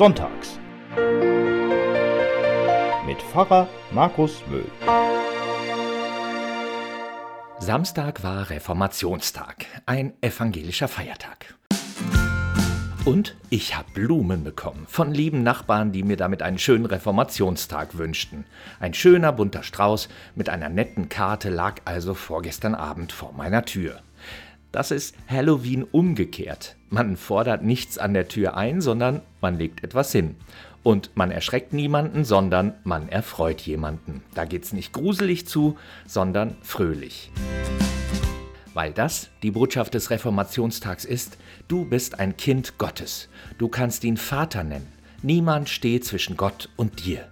Sonntags. 0.00 0.58
Mit 3.04 3.20
Pfarrer 3.20 3.68
Markus 3.90 4.42
Möhl. 4.48 4.64
Samstag 7.58 8.22
war 8.22 8.48
Reformationstag, 8.48 9.66
ein 9.84 10.14
evangelischer 10.22 10.88
Feiertag. 10.88 11.54
Und 13.04 13.36
ich 13.50 13.76
habe 13.76 13.90
Blumen 13.92 14.42
bekommen 14.42 14.86
von 14.88 15.12
lieben 15.12 15.42
Nachbarn, 15.42 15.92
die 15.92 16.02
mir 16.02 16.16
damit 16.16 16.40
einen 16.40 16.58
schönen 16.58 16.86
Reformationstag 16.86 17.98
wünschten. 17.98 18.46
Ein 18.78 18.94
schöner 18.94 19.32
bunter 19.32 19.62
Strauß 19.62 20.08
mit 20.34 20.48
einer 20.48 20.70
netten 20.70 21.10
Karte 21.10 21.50
lag 21.50 21.74
also 21.84 22.14
vorgestern 22.14 22.74
Abend 22.74 23.12
vor 23.12 23.34
meiner 23.34 23.66
Tür. 23.66 24.00
Das 24.72 24.92
ist 24.92 25.16
Halloween 25.26 25.82
umgekehrt. 25.82 26.76
Man 26.90 27.16
fordert 27.16 27.64
nichts 27.64 27.98
an 27.98 28.14
der 28.14 28.28
Tür 28.28 28.56
ein, 28.56 28.80
sondern 28.80 29.20
man 29.40 29.58
legt 29.58 29.82
etwas 29.82 30.12
hin. 30.12 30.36
Und 30.82 31.10
man 31.14 31.30
erschreckt 31.30 31.72
niemanden, 31.72 32.24
sondern 32.24 32.74
man 32.84 33.08
erfreut 33.08 33.60
jemanden. 33.62 34.22
Da 34.34 34.44
geht's 34.44 34.72
nicht 34.72 34.92
gruselig 34.92 35.46
zu, 35.46 35.76
sondern 36.06 36.56
fröhlich. 36.62 37.30
Weil 38.72 38.92
das 38.92 39.28
die 39.42 39.50
Botschaft 39.50 39.94
des 39.94 40.10
Reformationstags 40.10 41.04
ist, 41.04 41.36
du 41.66 41.84
bist 41.84 42.20
ein 42.20 42.36
Kind 42.36 42.78
Gottes. 42.78 43.28
Du 43.58 43.68
kannst 43.68 44.04
ihn 44.04 44.16
Vater 44.16 44.62
nennen. 44.62 44.86
Niemand 45.22 45.68
steht 45.68 46.04
zwischen 46.04 46.36
Gott 46.36 46.70
und 46.76 47.04
dir. 47.04 47.28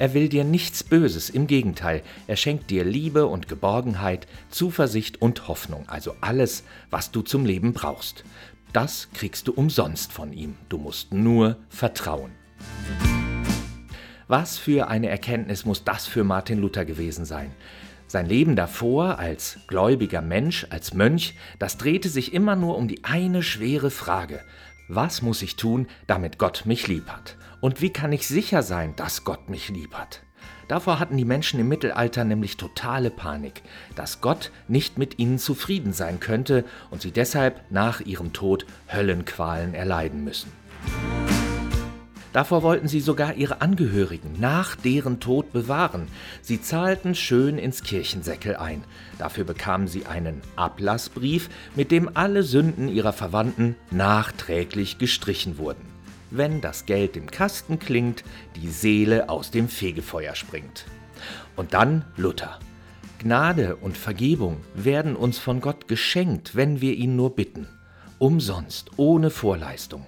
Er 0.00 0.14
will 0.14 0.30
dir 0.30 0.44
nichts 0.44 0.82
Böses, 0.82 1.28
im 1.28 1.46
Gegenteil, 1.46 2.02
er 2.26 2.36
schenkt 2.36 2.70
dir 2.70 2.84
Liebe 2.84 3.26
und 3.26 3.48
Geborgenheit, 3.48 4.26
Zuversicht 4.48 5.20
und 5.20 5.46
Hoffnung, 5.46 5.86
also 5.90 6.14
alles, 6.22 6.64
was 6.88 7.10
du 7.10 7.20
zum 7.20 7.44
Leben 7.44 7.74
brauchst. 7.74 8.24
Das 8.72 9.08
kriegst 9.12 9.46
du 9.46 9.52
umsonst 9.52 10.10
von 10.10 10.32
ihm, 10.32 10.54
du 10.70 10.78
musst 10.78 11.12
nur 11.12 11.58
vertrauen. 11.68 12.30
Was 14.26 14.56
für 14.56 14.88
eine 14.88 15.10
Erkenntnis 15.10 15.66
muss 15.66 15.84
das 15.84 16.06
für 16.06 16.24
Martin 16.24 16.60
Luther 16.60 16.86
gewesen 16.86 17.26
sein? 17.26 17.50
Sein 18.06 18.24
Leben 18.24 18.56
davor 18.56 19.18
als 19.18 19.58
gläubiger 19.66 20.22
Mensch, 20.22 20.66
als 20.70 20.94
Mönch, 20.94 21.34
das 21.58 21.76
drehte 21.76 22.08
sich 22.08 22.32
immer 22.32 22.56
nur 22.56 22.78
um 22.78 22.88
die 22.88 23.04
eine 23.04 23.42
schwere 23.42 23.90
Frage. 23.90 24.40
Was 24.92 25.22
muss 25.22 25.40
ich 25.42 25.54
tun, 25.54 25.86
damit 26.08 26.36
Gott 26.36 26.66
mich 26.66 26.88
lieb 26.88 27.08
hat? 27.10 27.36
Und 27.60 27.80
wie 27.80 27.92
kann 27.92 28.10
ich 28.10 28.26
sicher 28.26 28.64
sein, 28.64 28.96
dass 28.96 29.22
Gott 29.22 29.48
mich 29.48 29.68
lieb 29.68 29.94
hat? 29.94 30.22
Davor 30.66 30.98
hatten 30.98 31.16
die 31.16 31.24
Menschen 31.24 31.60
im 31.60 31.68
Mittelalter 31.68 32.24
nämlich 32.24 32.56
totale 32.56 33.10
Panik, 33.10 33.62
dass 33.94 34.20
Gott 34.20 34.50
nicht 34.66 34.98
mit 34.98 35.20
ihnen 35.20 35.38
zufrieden 35.38 35.92
sein 35.92 36.18
könnte 36.18 36.64
und 36.90 37.02
sie 37.02 37.12
deshalb 37.12 37.70
nach 37.70 38.00
ihrem 38.00 38.32
Tod 38.32 38.66
Höllenqualen 38.92 39.74
erleiden 39.74 40.24
müssen. 40.24 40.50
Davor 42.32 42.62
wollten 42.62 42.86
sie 42.86 43.00
sogar 43.00 43.34
ihre 43.34 43.60
Angehörigen 43.60 44.36
nach 44.38 44.76
deren 44.76 45.18
Tod 45.18 45.52
bewahren. 45.52 46.06
Sie 46.42 46.62
zahlten 46.62 47.16
schön 47.16 47.58
ins 47.58 47.82
Kirchensäckel 47.82 48.56
ein. 48.56 48.84
Dafür 49.18 49.44
bekamen 49.44 49.88
sie 49.88 50.06
einen 50.06 50.40
Ablassbrief, 50.54 51.50
mit 51.74 51.90
dem 51.90 52.08
alle 52.14 52.44
Sünden 52.44 52.88
ihrer 52.88 53.12
Verwandten 53.12 53.74
nachträglich 53.90 54.98
gestrichen 54.98 55.58
wurden. 55.58 55.84
Wenn 56.30 56.60
das 56.60 56.86
Geld 56.86 57.16
im 57.16 57.28
Kasten 57.28 57.80
klingt, 57.80 58.22
die 58.54 58.70
Seele 58.70 59.28
aus 59.28 59.50
dem 59.50 59.68
Fegefeuer 59.68 60.36
springt. 60.36 60.84
Und 61.56 61.74
dann 61.74 62.04
Luther. 62.16 62.60
Gnade 63.18 63.76
und 63.76 63.98
Vergebung 63.98 64.58
werden 64.74 65.16
uns 65.16 65.38
von 65.38 65.60
Gott 65.60 65.88
geschenkt, 65.88 66.54
wenn 66.54 66.80
wir 66.80 66.94
ihn 66.94 67.16
nur 67.16 67.34
bitten. 67.34 67.66
Umsonst, 68.18 68.92
ohne 68.96 69.30
Vorleistung. 69.30 70.06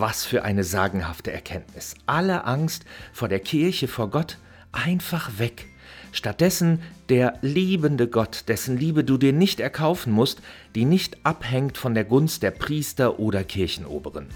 Was 0.00 0.24
für 0.24 0.44
eine 0.44 0.62
sagenhafte 0.62 1.32
Erkenntnis. 1.32 1.96
Alle 2.06 2.44
Angst 2.44 2.84
vor 3.12 3.26
der 3.26 3.40
Kirche, 3.40 3.88
vor 3.88 4.10
Gott, 4.10 4.38
einfach 4.70 5.40
weg. 5.40 5.66
Stattdessen 6.12 6.80
der 7.08 7.36
liebende 7.42 8.06
Gott, 8.06 8.44
dessen 8.46 8.76
Liebe 8.78 9.02
du 9.02 9.18
dir 9.18 9.32
nicht 9.32 9.58
erkaufen 9.58 10.12
musst, 10.12 10.40
die 10.76 10.84
nicht 10.84 11.26
abhängt 11.26 11.78
von 11.78 11.94
der 11.94 12.04
Gunst 12.04 12.44
der 12.44 12.52
Priester 12.52 13.18
oder 13.18 13.42
Kirchenoberen. 13.42 14.28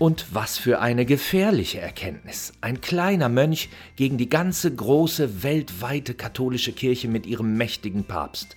Und 0.00 0.26
was 0.32 0.58
für 0.58 0.80
eine 0.80 1.06
gefährliche 1.06 1.80
Erkenntnis. 1.80 2.52
Ein 2.62 2.80
kleiner 2.80 3.28
Mönch 3.28 3.68
gegen 3.94 4.18
die 4.18 4.28
ganze 4.28 4.74
große 4.74 5.44
weltweite 5.44 6.14
katholische 6.14 6.72
Kirche 6.72 7.06
mit 7.06 7.26
ihrem 7.26 7.56
mächtigen 7.56 8.02
Papst. 8.02 8.56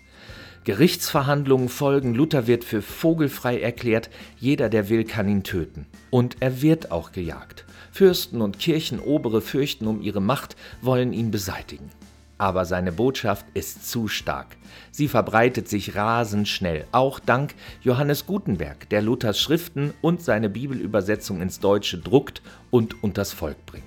Gerichtsverhandlungen 0.63 1.67
folgen, 1.67 2.15
Luther 2.15 2.47
wird 2.47 2.63
für 2.63 2.81
vogelfrei 2.81 3.59
erklärt, 3.59 4.09
jeder, 4.39 4.69
der 4.69 4.87
will, 4.89 5.03
kann 5.03 5.27
ihn 5.27 5.43
töten. 5.43 5.85
Und 6.09 6.37
er 6.39 6.61
wird 6.61 6.91
auch 6.91 7.11
gejagt. 7.11 7.65
Fürsten 7.91 8.41
und 8.41 8.59
Kirchenobere 8.59 9.41
fürchten 9.41 9.87
um 9.87 10.01
ihre 10.01 10.21
Macht, 10.21 10.55
wollen 10.81 11.11
ihn 11.11 11.31
beseitigen. 11.31 11.89
Aber 12.37 12.65
seine 12.65 12.91
Botschaft 12.91 13.45
ist 13.53 13.89
zu 13.89 14.07
stark. 14.07 14.57
Sie 14.91 15.07
verbreitet 15.07 15.69
sich 15.69 15.95
rasend 15.95 16.47
schnell, 16.47 16.85
auch 16.91 17.19
dank 17.19 17.55
Johannes 17.81 18.25
Gutenberg, 18.25 18.89
der 18.89 19.01
Luthers 19.01 19.39
Schriften 19.39 19.93
und 20.01 20.21
seine 20.23 20.49
Bibelübersetzung 20.49 21.41
ins 21.41 21.59
Deutsche 21.59 21.97
druckt 21.97 22.41
und 22.71 23.03
unters 23.03 23.33
Volk 23.33 23.65
bringt. 23.65 23.83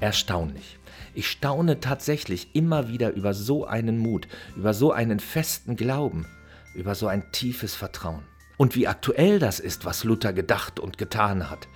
Erstaunlich. 0.00 0.78
Ich 1.16 1.30
staune 1.30 1.80
tatsächlich 1.80 2.48
immer 2.52 2.90
wieder 2.90 3.14
über 3.14 3.32
so 3.32 3.64
einen 3.64 3.96
Mut, 3.96 4.28
über 4.54 4.74
so 4.74 4.92
einen 4.92 5.18
festen 5.18 5.74
Glauben, 5.74 6.26
über 6.74 6.94
so 6.94 7.06
ein 7.06 7.32
tiefes 7.32 7.74
Vertrauen. 7.74 8.22
Und 8.58 8.76
wie 8.76 8.86
aktuell 8.86 9.38
das 9.38 9.58
ist, 9.58 9.86
was 9.86 10.04
Luther 10.04 10.34
gedacht 10.34 10.78
und 10.78 10.98
getan 10.98 11.48
hat. 11.48 11.68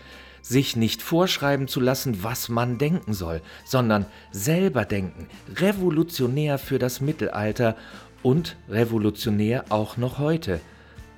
Sich 0.42 0.76
nicht 0.76 1.00
vorschreiben 1.00 1.68
zu 1.68 1.80
lassen, 1.80 2.22
was 2.22 2.50
man 2.50 2.76
denken 2.76 3.14
soll, 3.14 3.40
sondern 3.64 4.04
selber 4.30 4.84
denken, 4.84 5.26
revolutionär 5.56 6.58
für 6.58 6.78
das 6.78 7.00
Mittelalter 7.00 7.76
und 8.22 8.58
revolutionär 8.68 9.64
auch 9.70 9.96
noch 9.96 10.18
heute. 10.18 10.60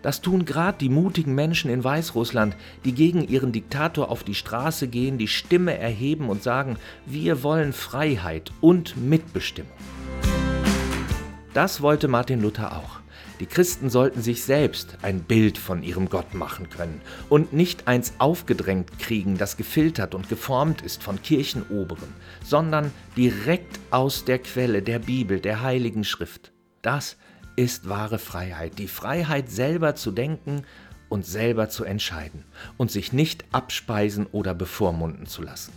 Das 0.02 0.20
tun 0.20 0.44
gerade 0.44 0.78
die 0.78 0.88
mutigen 0.88 1.34
Menschen 1.34 1.70
in 1.70 1.84
Weißrussland, 1.84 2.56
die 2.84 2.92
gegen 2.92 3.26
ihren 3.26 3.52
Diktator 3.52 4.10
auf 4.10 4.24
die 4.24 4.34
Straße 4.34 4.88
gehen, 4.88 5.16
die 5.16 5.28
Stimme 5.28 5.78
erheben 5.78 6.28
und 6.28 6.42
sagen, 6.42 6.76
wir 7.06 7.42
wollen 7.42 7.72
Freiheit 7.72 8.52
und 8.60 8.96
Mitbestimmung. 8.96 9.72
Das 11.54 11.82
wollte 11.82 12.08
Martin 12.08 12.40
Luther 12.40 12.76
auch. 12.76 13.02
Die 13.38 13.46
Christen 13.46 13.90
sollten 13.90 14.22
sich 14.22 14.44
selbst 14.44 14.98
ein 15.02 15.24
Bild 15.24 15.58
von 15.58 15.82
ihrem 15.82 16.08
Gott 16.08 16.32
machen 16.32 16.70
können 16.70 17.00
und 17.28 17.52
nicht 17.52 17.88
eins 17.88 18.14
aufgedrängt 18.18 18.98
kriegen, 19.00 19.36
das 19.36 19.56
gefiltert 19.56 20.14
und 20.14 20.28
geformt 20.28 20.80
ist 20.80 21.02
von 21.02 21.20
Kirchenoberen, 21.20 22.08
sondern 22.44 22.92
direkt 23.16 23.80
aus 23.90 24.24
der 24.24 24.38
Quelle 24.38 24.80
der 24.80 25.00
Bibel, 25.00 25.40
der 25.40 25.62
Heiligen 25.62 26.04
Schrift. 26.04 26.52
Das 26.82 27.16
ist 27.56 27.88
wahre 27.88 28.18
Freiheit, 28.18 28.78
die 28.78 28.88
Freiheit 28.88 29.50
selber 29.50 29.94
zu 29.94 30.10
denken 30.10 30.62
und 31.08 31.26
selber 31.26 31.68
zu 31.68 31.84
entscheiden 31.84 32.44
und 32.78 32.90
sich 32.90 33.12
nicht 33.12 33.44
abspeisen 33.52 34.26
oder 34.32 34.54
bevormunden 34.54 35.26
zu 35.26 35.42
lassen. 35.42 35.72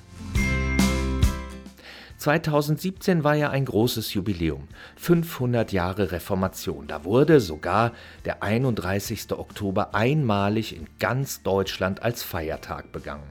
2017 2.18 3.24
war 3.24 3.36
ja 3.36 3.50
ein 3.50 3.66
großes 3.66 4.14
Jubiläum, 4.14 4.68
500 4.96 5.74
Jahre 5.74 6.12
Reformation. 6.12 6.88
Da 6.88 7.04
wurde 7.04 7.42
sogar 7.42 7.92
der 8.24 8.42
31. 8.42 9.34
Oktober 9.34 9.94
einmalig 9.94 10.76
in 10.76 10.88
ganz 11.00 11.44
Deutschland 11.44 12.02
als 12.02 12.24
Feiertag 12.24 12.92
begangen. 12.92 13.30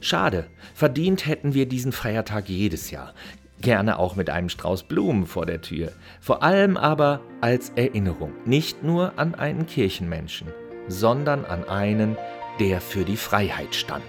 Schade, 0.00 0.48
verdient 0.74 1.26
hätten 1.26 1.54
wir 1.54 1.66
diesen 1.66 1.92
Feiertag 1.92 2.48
jedes 2.48 2.90
Jahr 2.90 3.14
gerne 3.60 3.98
auch 3.98 4.16
mit 4.16 4.30
einem 4.30 4.48
Strauß 4.48 4.84
Blumen 4.84 5.26
vor 5.26 5.46
der 5.46 5.60
Tür, 5.60 5.92
vor 6.20 6.42
allem 6.42 6.76
aber 6.76 7.20
als 7.40 7.70
Erinnerung, 7.70 8.32
nicht 8.44 8.82
nur 8.82 9.12
an 9.16 9.34
einen 9.34 9.66
Kirchenmenschen, 9.66 10.48
sondern 10.88 11.44
an 11.44 11.68
einen, 11.68 12.16
der 12.60 12.80
für 12.80 13.04
die 13.04 13.16
Freiheit 13.16 13.74
stand. 13.74 14.02